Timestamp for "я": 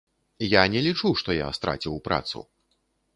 0.53-0.61, 1.39-1.49